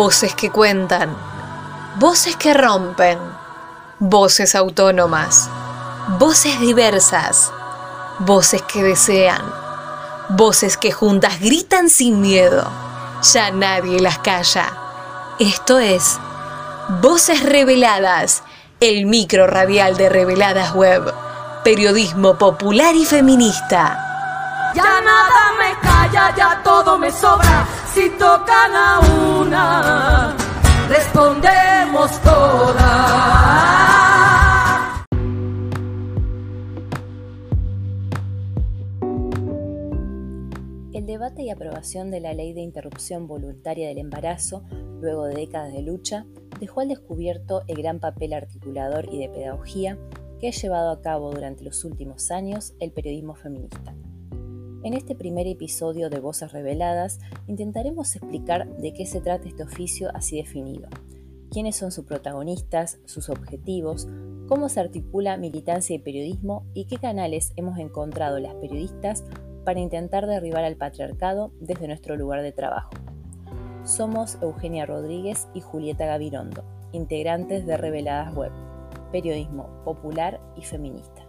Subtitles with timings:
[0.00, 1.12] Voces que cuentan,
[1.96, 3.18] voces que rompen,
[3.98, 5.50] voces autónomas,
[6.20, 7.50] voces diversas,
[8.20, 9.42] voces que desean,
[10.28, 12.64] voces que juntas gritan sin miedo.
[13.32, 14.72] Ya nadie las calla.
[15.40, 16.20] Esto es
[17.00, 18.44] Voces Reveladas,
[18.78, 21.12] el micro radial de Reveladas Web,
[21.64, 24.07] periodismo popular y feminista.
[24.74, 27.66] Ya nada me calla, ya todo me sobra.
[27.92, 29.00] Si tocan a
[29.40, 30.36] una,
[30.88, 33.48] respondemos todas.
[40.92, 44.64] El debate y aprobación de la ley de interrupción voluntaria del embarazo,
[45.00, 46.26] luego de décadas de lucha,
[46.60, 49.96] dejó al descubierto el gran papel articulador y de pedagogía
[50.40, 53.94] que ha llevado a cabo durante los últimos años el periodismo feminista.
[54.84, 60.08] En este primer episodio de Voces Reveladas intentaremos explicar de qué se trata este oficio
[60.14, 60.88] así definido,
[61.50, 64.06] quiénes son sus protagonistas, sus objetivos,
[64.46, 69.24] cómo se articula militancia y periodismo y qué canales hemos encontrado las periodistas
[69.64, 72.90] para intentar derribar al patriarcado desde nuestro lugar de trabajo.
[73.84, 78.52] Somos Eugenia Rodríguez y Julieta Gavirondo, integrantes de Reveladas Web,
[79.10, 81.27] periodismo popular y feminista.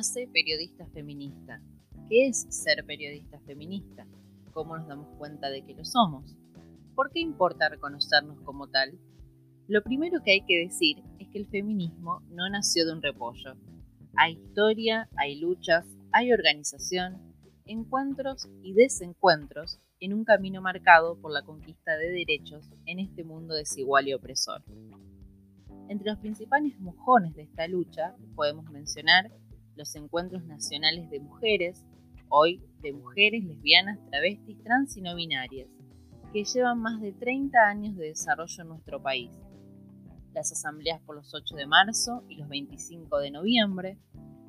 [0.00, 1.60] Nace periodista feminista.
[2.08, 4.06] ¿Qué es ser periodista feminista?
[4.54, 6.34] ¿Cómo nos damos cuenta de que lo somos?
[6.94, 8.98] ¿Por qué importa reconocernos como tal?
[9.68, 13.58] Lo primero que hay que decir es que el feminismo no nació de un repollo.
[14.16, 17.34] Hay historia, hay luchas, hay organización,
[17.66, 23.52] encuentros y desencuentros en un camino marcado por la conquista de derechos en este mundo
[23.52, 24.64] desigual y opresor.
[25.90, 29.30] Entre los principales mojones de esta lucha podemos mencionar
[29.80, 31.86] los encuentros nacionales de mujeres,
[32.28, 35.68] hoy de mujeres lesbianas, travestis, trans y no binarias,
[36.34, 39.30] que llevan más de 30 años de desarrollo en nuestro país.
[40.34, 43.98] Las asambleas por los 8 de marzo y los 25 de noviembre,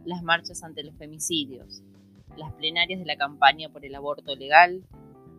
[0.03, 1.81] las marchas ante los femicidios,
[2.35, 4.83] las plenarias de la campaña por el aborto legal,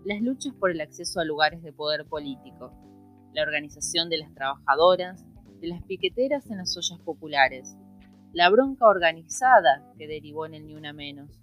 [0.06, 2.72] las luchas por el acceso a lugares de poder político,
[3.34, 5.22] la organización de las trabajadoras,
[5.60, 7.76] de las piqueteras en las ollas populares,
[8.32, 11.38] la bronca organizada que derivó en el Ni Una Menos,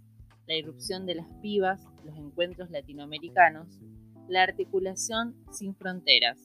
[0.48, 3.80] la irrupción de las pibas, los encuentros latinoamericanos,
[4.28, 6.40] la articulación sin fronteras.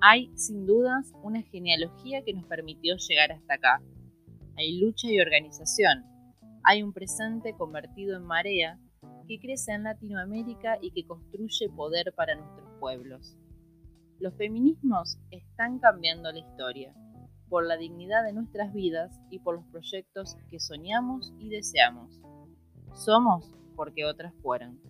[0.00, 3.82] Hay, sin dudas, una genealogía que nos permitió llegar hasta acá.
[4.56, 6.04] Hay lucha y organización.
[6.62, 8.78] Hay un presente convertido en marea
[9.28, 13.36] que crece en Latinoamérica y que construye poder para nuestros pueblos.
[14.18, 16.94] Los feminismos están cambiando la historia,
[17.48, 22.20] por la dignidad de nuestras vidas y por los proyectos que soñamos y deseamos.
[22.94, 24.80] Somos porque otras fueron.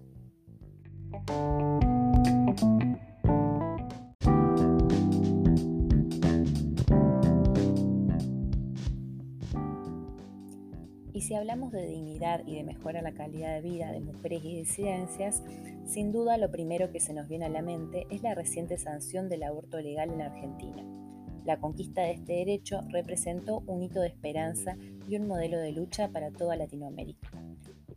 [11.13, 14.57] Y si hablamos de dignidad y de mejora la calidad de vida de mujeres y
[14.57, 15.45] disidencias,
[15.87, 19.29] sin duda lo primero que se nos viene a la mente es la reciente sanción
[19.29, 21.04] del aborto legal en Argentina.
[21.45, 24.77] La conquista de este derecho representó un hito de esperanza
[25.09, 27.31] y un modelo de lucha para toda Latinoamérica.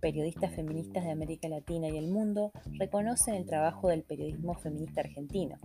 [0.01, 5.55] Periodistas feministas de América Latina y el mundo reconocen el trabajo del periodismo feminista argentino,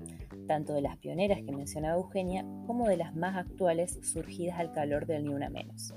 [0.46, 5.06] tanto de las pioneras que mencionaba Eugenia como de las más actuales surgidas al calor
[5.06, 5.92] del Ni Una Menos.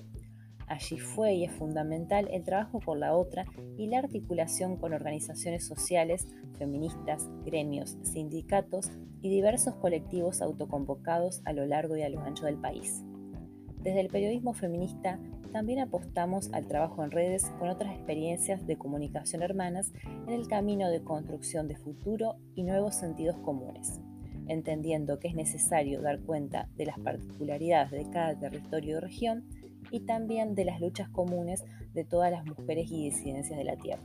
[0.67, 3.45] Allí fue y es fundamental el trabajo por la otra
[3.77, 6.27] y la articulación con organizaciones sociales,
[6.57, 12.57] feministas, gremios, sindicatos y diversos colectivos autoconvocados a lo largo y a lo ancho del
[12.57, 13.03] país.
[13.81, 15.19] Desde el periodismo feminista
[15.51, 19.93] también apostamos al trabajo en redes con otras experiencias de comunicación hermanas
[20.27, 24.01] en el camino de construcción de futuro y nuevos sentidos comunes,
[24.47, 29.45] entendiendo que es necesario dar cuenta de las particularidades de cada territorio y región
[29.91, 34.03] y también de las luchas comunes de todas las mujeres y disidencias de la Tierra.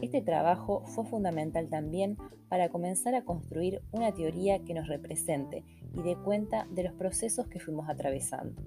[0.00, 2.16] Este trabajo fue fundamental también
[2.48, 5.64] para comenzar a construir una teoría que nos represente
[5.94, 8.60] y dé cuenta de los procesos que fuimos atravesando.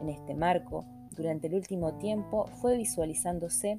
[0.00, 0.84] En este marco,
[1.16, 3.76] durante el último tiempo fue visualizándose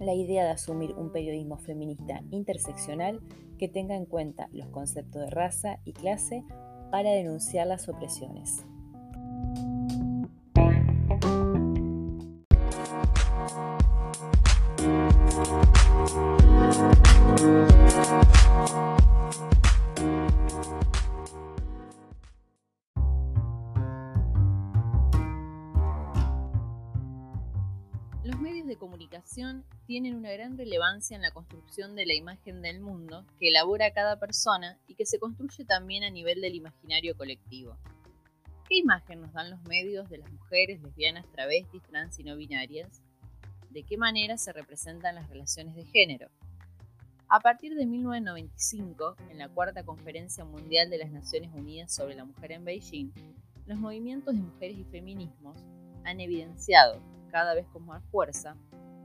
[0.00, 3.20] la idea de asumir un periodismo feminista interseccional
[3.58, 6.44] que tenga en cuenta los conceptos de raza y clase
[6.90, 8.64] para denunciar las opresiones.
[29.86, 34.18] Tienen una gran relevancia en la construcción de la imagen del mundo que elabora cada
[34.18, 37.78] persona y que se construye también a nivel del imaginario colectivo.
[38.68, 43.00] ¿Qué imagen nos dan los medios de las mujeres lesbianas, travestis, trans y no binarias?
[43.70, 46.28] ¿De qué manera se representan las relaciones de género?
[47.28, 52.24] A partir de 1995, en la Cuarta Conferencia Mundial de las Naciones Unidas sobre la
[52.24, 53.12] Mujer en Beijing,
[53.66, 55.58] los movimientos de mujeres y feminismos
[56.04, 58.56] han evidenciado, cada vez con más fuerza,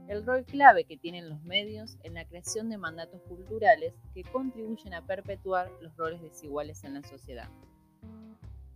[0.08, 4.92] el rol clave que tienen los medios en la creación de mandatos culturales que contribuyen
[4.94, 7.48] a perpetuar los roles desiguales en la sociedad.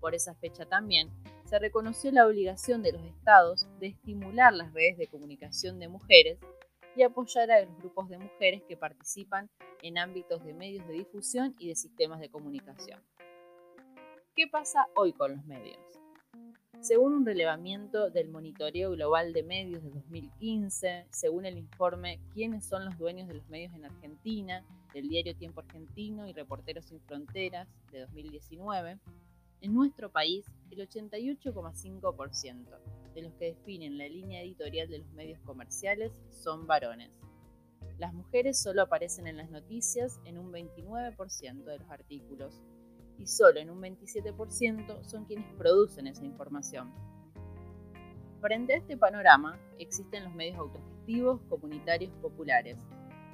[0.01, 1.11] Por esa fecha también
[1.45, 6.39] se reconoció la obligación de los estados de estimular las redes de comunicación de mujeres
[6.97, 9.51] y apoyar a los grupos de mujeres que participan
[9.83, 13.03] en ámbitos de medios de difusión y de sistemas de comunicación.
[14.35, 15.98] ¿Qué pasa hoy con los medios?
[16.81, 22.85] Según un relevamiento del Monitoreo Global de Medios de 2015, según el informe ¿Quiénes son
[22.85, 24.65] los dueños de los medios en Argentina?
[24.95, 28.99] del diario Tiempo Argentino y Reporteros Sin Fronteras de 2019,
[29.61, 32.79] en nuestro país, el 88,5%
[33.13, 37.11] de los que definen la línea editorial de los medios comerciales son varones.
[37.99, 42.63] Las mujeres solo aparecen en las noticias en un 29% de los artículos
[43.19, 46.93] y solo en un 27% son quienes producen esa información.
[48.41, 52.79] Frente a este panorama, existen los medios autogestivos comunitarios populares,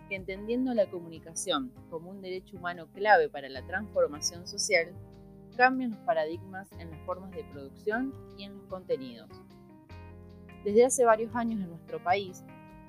[0.09, 4.95] que entendiendo la comunicación como un derecho humano clave para la transformación social,
[5.57, 9.29] cambian los paradigmas en las formas de producción y en los contenidos.
[10.65, 12.43] Desde hace varios años en nuestro país,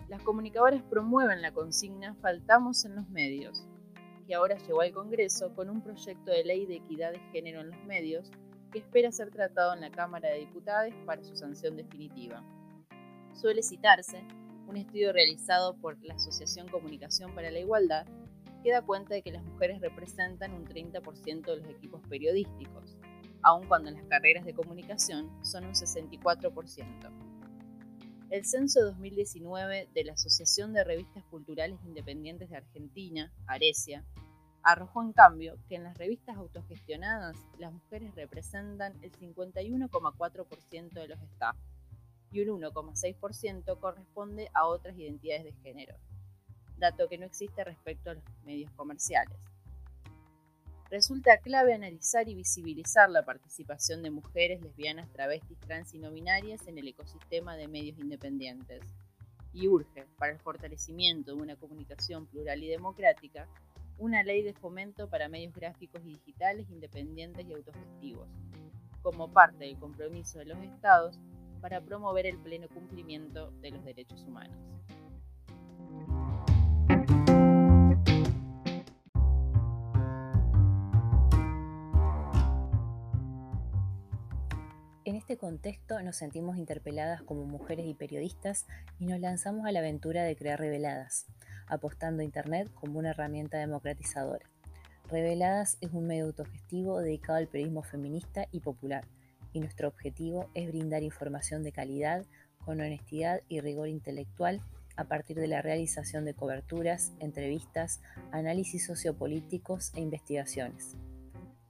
[0.07, 3.67] las comunicadoras promueven la consigna Faltamos en los medios,
[4.25, 7.71] que ahora llegó al Congreso con un proyecto de ley de equidad de género en
[7.71, 8.31] los medios
[8.71, 12.43] que espera ser tratado en la Cámara de Diputados para su sanción definitiva.
[13.33, 14.23] Suele citarse
[14.67, 18.05] un estudio realizado por la Asociación Comunicación para la Igualdad
[18.63, 22.97] que da cuenta de que las mujeres representan un 30% de los equipos periodísticos,
[23.43, 27.34] aun cuando en las carreras de comunicación son un 64%.
[28.29, 34.03] El censo 2019 de la Asociación de Revistas Culturales Independientes de Argentina, Arecia,
[34.63, 41.21] arrojó en cambio que en las revistas autogestionadas las mujeres representan el 51,4% de los
[41.21, 41.55] staff
[42.31, 45.95] y un 1,6% corresponde a otras identidades de género
[46.77, 49.37] dato que no existe respecto a los medios comerciales.
[50.89, 56.67] Resulta clave analizar y visibilizar la participación de mujeres, lesbianas, travestis, trans y no binarias
[56.67, 58.83] en el ecosistema de medios independientes.
[59.51, 63.47] Y urge, para el fortalecimiento de una comunicación plural y democrática,
[63.97, 68.27] una ley de fomento para medios gráficos y digitales independientes y autogestivos,
[69.01, 71.19] como parte del compromiso de los Estados
[71.61, 74.57] para promover el pleno cumplimiento de los derechos humanos.
[85.35, 88.65] Este contexto nos sentimos interpeladas como mujeres y periodistas
[88.99, 91.25] y nos lanzamos a la aventura de crear Reveladas,
[91.67, 94.49] apostando a Internet como una herramienta democratizadora.
[95.09, 99.03] Reveladas es un medio autogestivo dedicado al periodismo feminista y popular,
[99.51, 102.25] y nuestro objetivo es brindar información de calidad,
[102.63, 104.61] con honestidad y rigor intelectual
[104.95, 107.99] a partir de la realización de coberturas, entrevistas,
[108.31, 110.95] análisis sociopolíticos e investigaciones.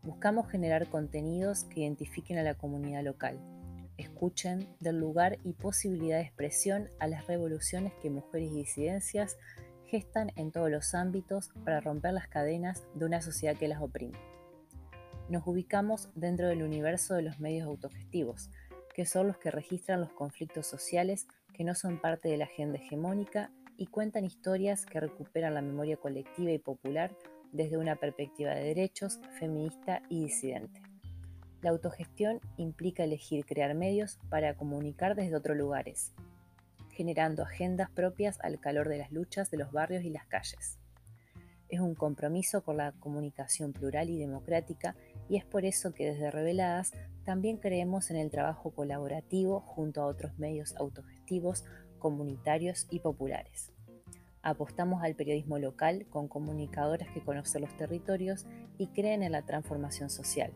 [0.04, 3.40] Buscamos generar contenidos que identifiquen a la comunidad local,
[3.98, 9.38] escuchen, del lugar y posibilidad de expresión a las revoluciones que mujeres y disidencias
[9.86, 14.18] gestan en todos los ámbitos para romper las cadenas de una sociedad que las oprime.
[15.30, 18.50] Nos ubicamos dentro del universo de los medios autogestivos,
[18.94, 22.78] que son los que registran los conflictos sociales que no son parte de la agenda
[22.78, 27.16] hegemónica y cuentan historias que recuperan la memoria colectiva y popular
[27.52, 30.85] desde una perspectiva de derechos, feminista y disidente.
[31.62, 36.14] La autogestión implica elegir crear medios para comunicar desde otros lugares,
[36.92, 40.78] generando agendas propias al calor de las luchas de los barrios y las calles.
[41.68, 44.96] Es un compromiso con la comunicación plural y democrática
[45.28, 46.94] y es por eso que desde Reveladas
[47.24, 51.66] también creemos en el trabajo colaborativo junto a otros medios autogestivos,
[51.98, 53.72] comunitarios y populares.
[54.44, 58.46] Apostamos al periodismo local con comunicadoras que conocen los territorios
[58.78, 60.54] y creen en la transformación social.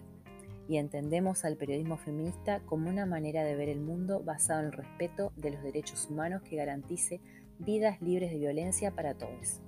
[0.69, 4.71] Y entendemos al periodismo feminista como una manera de ver el mundo basado en el
[4.71, 7.21] respeto de los derechos humanos que garantice
[7.57, 9.61] vidas libres de violencia para todos.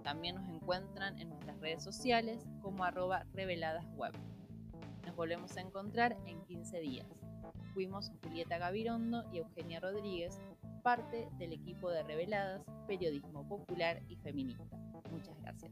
[0.04, 4.14] También nos encuentran en nuestras redes sociales como arroba reveladasweb.
[5.06, 7.08] Nos volvemos a encontrar en 15 días.
[7.74, 10.40] Fuimos Julieta Gavirondo y Eugenia Rodríguez,
[10.84, 14.78] parte del equipo de Reveladas, Periodismo Popular y Feminista.
[15.12, 15.72] Muchas gracias.